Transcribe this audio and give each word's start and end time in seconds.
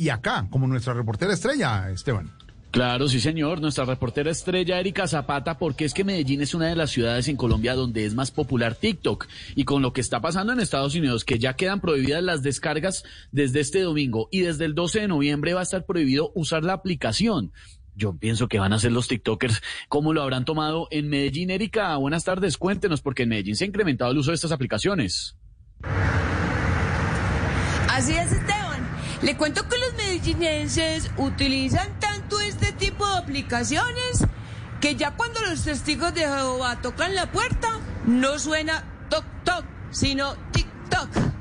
Y 0.00 0.08
acá, 0.08 0.46
como 0.48 0.66
nuestra 0.66 0.94
reportera 0.94 1.34
estrella, 1.34 1.90
Esteban. 1.90 2.32
Claro, 2.70 3.06
sí, 3.06 3.20
señor. 3.20 3.60
Nuestra 3.60 3.84
reportera 3.84 4.30
estrella 4.30 4.80
Erika 4.80 5.06
Zapata, 5.06 5.58
porque 5.58 5.84
es 5.84 5.92
que 5.92 6.04
Medellín 6.04 6.40
es 6.40 6.54
una 6.54 6.68
de 6.68 6.74
las 6.74 6.88
ciudades 6.88 7.28
en 7.28 7.36
Colombia 7.36 7.74
donde 7.74 8.06
es 8.06 8.14
más 8.14 8.30
popular 8.30 8.74
TikTok. 8.76 9.26
Y 9.56 9.64
con 9.64 9.82
lo 9.82 9.92
que 9.92 10.00
está 10.00 10.22
pasando 10.22 10.54
en 10.54 10.60
Estados 10.60 10.94
Unidos, 10.94 11.26
que 11.26 11.38
ya 11.38 11.52
quedan 11.52 11.82
prohibidas 11.82 12.22
las 12.22 12.42
descargas 12.42 13.04
desde 13.30 13.60
este 13.60 13.82
domingo 13.82 14.30
y 14.30 14.40
desde 14.40 14.64
el 14.64 14.74
12 14.74 15.00
de 15.00 15.08
noviembre 15.08 15.52
va 15.52 15.60
a 15.60 15.64
estar 15.64 15.84
prohibido 15.84 16.32
usar 16.34 16.64
la 16.64 16.72
aplicación. 16.72 17.52
Yo 17.94 18.16
pienso 18.16 18.48
que 18.48 18.58
van 18.58 18.72
a 18.72 18.78
ser 18.78 18.92
los 18.92 19.06
TikTokers. 19.06 19.60
¿Cómo 19.90 20.14
lo 20.14 20.22
habrán 20.22 20.46
tomado 20.46 20.88
en 20.90 21.10
Medellín? 21.10 21.50
Erika, 21.50 21.94
buenas 21.98 22.24
tardes. 22.24 22.56
Cuéntenos, 22.56 23.02
porque 23.02 23.24
en 23.24 23.28
Medellín 23.28 23.54
se 23.54 23.64
ha 23.64 23.68
incrementado 23.68 24.12
el 24.12 24.16
uso 24.16 24.30
de 24.30 24.36
estas 24.36 24.52
aplicaciones. 24.52 25.36
Así 27.90 28.12
es, 28.12 28.32
Esteban. 28.32 28.49
Le 29.22 29.36
cuento 29.36 29.68
que 29.68 29.76
los 29.76 29.94
medellinenses 29.94 31.10
utilizan 31.18 32.00
tanto 32.00 32.40
este 32.40 32.72
tipo 32.72 33.06
de 33.06 33.18
aplicaciones 33.18 34.24
que 34.80 34.96
ya 34.96 35.10
cuando 35.10 35.40
los 35.42 35.62
testigos 35.62 36.14
de 36.14 36.22
Jehová 36.22 36.80
tocan 36.80 37.14
la 37.14 37.30
puerta, 37.30 37.68
no 38.06 38.38
suena 38.38 38.82
toc 39.10 39.24
toc, 39.44 39.64
sino 39.90 40.34
TikTok. 40.52 40.69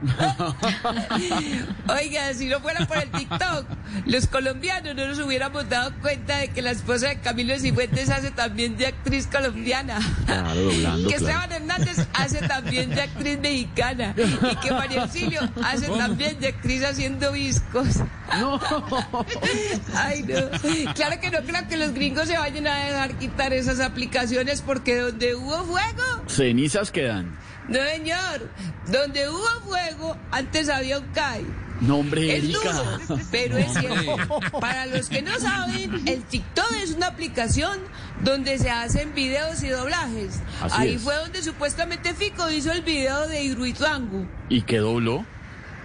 Oiga, 1.88 2.32
si 2.34 2.46
no 2.46 2.60
fuera 2.60 2.86
por 2.86 2.98
el 2.98 3.10
TikTok, 3.10 3.66
los 4.06 4.26
colombianos 4.26 4.94
no 4.94 5.08
nos 5.08 5.18
hubiéramos 5.18 5.68
dado 5.68 5.92
cuenta 6.00 6.38
de 6.38 6.48
que 6.48 6.62
la 6.62 6.70
esposa 6.70 7.08
de 7.08 7.20
Camilo 7.20 7.58
Cifuentes 7.58 8.08
hace 8.08 8.30
también 8.30 8.76
de 8.76 8.86
actriz 8.86 9.26
colombiana. 9.26 9.98
Claro, 10.26 10.54
doblando, 10.54 11.08
que 11.08 11.16
claro. 11.16 11.42
Esteban 11.42 11.52
Hernández 11.52 12.06
hace 12.14 12.38
también 12.46 12.90
de 12.90 13.02
actriz 13.02 13.38
mexicana. 13.40 14.14
Y 14.16 14.56
que 14.56 14.70
María 14.72 15.02
Auxilio 15.02 15.40
hace 15.64 15.88
también 15.88 16.40
de 16.40 16.48
actriz 16.48 16.82
haciendo 16.84 17.32
viscos. 17.32 17.96
No. 18.38 18.60
Ay, 19.94 20.22
no. 20.22 20.94
Claro 20.94 21.20
que 21.20 21.30
no 21.30 21.40
creo 21.42 21.68
que 21.68 21.76
los 21.76 21.92
gringos 21.92 22.28
se 22.28 22.38
vayan 22.38 22.66
a 22.66 22.84
dejar 22.84 23.18
quitar 23.18 23.52
esas 23.52 23.80
aplicaciones 23.80 24.62
porque 24.62 24.98
donde 24.98 25.34
hubo 25.34 25.64
fuego, 25.64 26.24
Cenizas 26.26 26.90
quedan. 26.90 27.36
No 27.70 27.78
señor, 27.84 28.50
donde 28.90 29.28
hubo 29.28 29.46
fuego, 29.66 30.16
antes 30.30 30.68
había 30.68 30.98
un 30.98 31.06
CAI. 31.08 31.46
No, 31.80 31.98
hombre, 31.98 32.36
Es 32.36 32.52
duro, 32.52 32.98
pero 33.30 33.56
es 33.56 33.72
cierto. 33.72 34.16
Para 34.60 34.84
los 34.86 35.08
que 35.08 35.22
no 35.22 35.38
saben, 35.40 36.06
el 36.06 36.22
TikTok 36.24 36.72
es 36.82 36.90
una 36.90 37.06
aplicación 37.06 37.78
donde 38.22 38.58
se 38.58 38.70
hacen 38.70 39.14
videos 39.14 39.62
y 39.62 39.68
doblajes. 39.68 40.40
Así 40.60 40.74
Ahí 40.76 40.94
es. 40.96 41.02
fue 41.02 41.14
donde 41.16 41.42
supuestamente 41.42 42.12
Fico 42.12 42.50
hizo 42.50 42.70
el 42.70 42.82
video 42.82 43.26
de 43.28 43.42
Hidroituango. 43.44 44.26
¿Y 44.50 44.60
qué 44.62 44.76
dobló? 44.78 45.24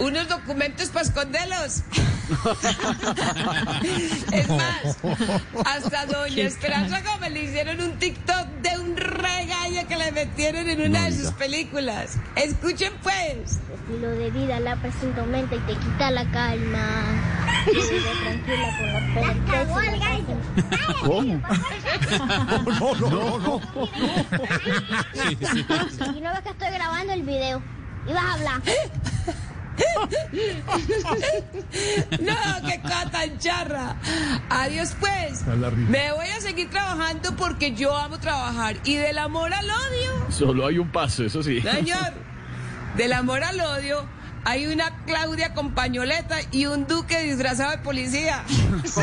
Unos 0.00 0.26
documentos 0.28 0.88
para 0.88 1.06
esconderlos. 1.06 1.82
es 4.32 4.48
más, 4.48 4.96
hasta 5.64 6.06
Doña 6.06 6.42
Esperanza 6.42 7.00
Gómez 7.02 7.32
le 7.32 7.44
hicieron 7.44 7.80
un 7.80 7.98
TikTok 7.98 8.48
que 9.86 9.96
le 9.96 10.12
metieron 10.12 10.68
en 10.68 10.90
una 10.90 11.04
de 11.04 11.12
sus 11.12 11.30
películas. 11.32 12.18
Escuchen 12.36 12.92
pues. 13.02 13.60
estilo 13.74 14.10
de 14.10 14.30
vida 14.30 14.60
la 14.60 14.76
presenta 14.76 15.20
aumenta 15.20 15.56
y 15.56 15.60
te 15.60 15.74
quita 15.74 16.10
la 16.10 16.30
calma. 16.30 17.04
Tranquila 19.14 19.64
con 19.66 19.86
la 19.86 20.20
¿Cómo? 21.02 21.40
No, 22.14 22.94
no, 22.94 23.10
no, 23.10 23.38
no. 23.38 23.60
Y 26.14 26.20
no 26.20 26.30
ves 26.32 26.42
que 26.42 26.50
estoy 26.50 26.70
grabando 26.70 27.12
el 27.12 27.22
video. 27.22 27.60
Y 28.06 28.12
vas 28.12 28.24
a 28.24 28.32
hablar. 28.34 28.62
No, 32.20 32.34
qué 32.66 32.80
cosa 32.80 33.10
tan 33.10 33.38
charra. 33.38 33.96
Adiós 34.48 34.94
pues. 34.98 35.44
Me 35.88 36.12
voy 36.12 36.26
a 36.26 36.40
seguir 36.40 36.70
trabajando 36.70 37.34
porque 37.36 37.74
yo 37.74 37.96
amo 37.96 38.18
trabajar. 38.18 38.76
Y 38.84 38.96
del 38.96 39.18
amor 39.18 39.52
al 39.52 39.66
odio, 39.66 40.30
Solo 40.30 40.66
hay 40.66 40.78
un 40.78 40.90
paso, 40.90 41.24
eso 41.24 41.42
sí. 41.42 41.60
señor, 41.60 42.12
del 42.96 43.12
amor 43.12 43.42
al 43.42 43.60
odio, 43.60 44.06
hay 44.44 44.66
una 44.66 45.04
Claudia 45.06 45.54
con 45.54 45.72
pañoleta 45.72 46.36
y 46.52 46.66
un 46.66 46.86
duque 46.86 47.18
disfrazado 47.20 47.70
de 47.72 47.78
policía. 47.78 48.44
Muchachos, 48.48 48.94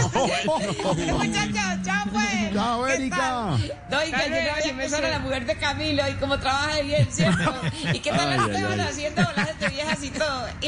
chao 1.84 2.06
pues. 2.12 2.54
Chao, 2.54 2.86
¿Qué 2.86 2.94
Erika. 2.94 3.58
No, 3.90 4.06
y 4.06 4.12
que 4.12 4.74
me 4.74 4.88
suena 4.88 5.10
la 5.10 5.20
mujer 5.20 5.46
de 5.46 5.56
Camilo 5.56 6.08
y 6.08 6.14
como 6.14 6.40
trabaja 6.40 6.76
de 6.76 6.84
bien, 6.84 7.08
¿cierto? 7.12 7.54
Y 7.92 8.00
qué 8.00 8.12
tal 8.12 8.32
Esteban 8.34 8.80
ay. 8.80 8.88
haciendo 8.88 9.24
volajes 9.24 9.58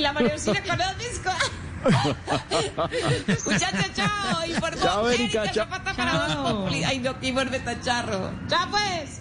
la 0.03 0.13
Marioncina 0.13 0.61
con 0.61 0.77
los 0.77 0.97
discos. 0.97 1.33
Muchachos, 3.45 3.93
chao. 3.95 4.45
Y 4.45 4.53
por 4.59 4.79
Chao, 4.79 5.09
Erika, 5.09 5.51
chao. 5.51 5.65
Zapata 5.65 5.93
para 5.93 6.13
Voz 6.13 6.35
Populi. 6.35 6.83
Ay, 6.83 6.99
no, 6.99 7.19
qué 7.19 7.31
vuelve 7.31 7.59
tan 7.59 7.81
charro. 7.81 8.31
Chao, 8.47 8.69
pues. 8.69 9.19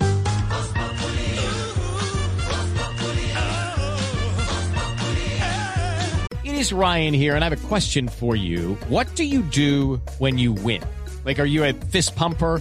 It 6.44 6.54
is 6.54 6.72
Ryan 6.72 7.15
here, 7.15 7.34
and 7.34 7.44
I 7.44 7.48
have 7.48 7.65
a 7.65 7.69
question 7.69 8.09
for 8.09 8.37
you. 8.37 8.76
What 8.88 9.15
do 9.15 9.25
you 9.25 9.42
do 9.42 10.00
when 10.19 10.38
you 10.38 10.53
win? 10.53 10.82
Like, 11.25 11.38
are 11.38 11.47
you 11.47 11.65
a 11.65 11.72
fist 11.72 12.16
pumper? 12.16 12.60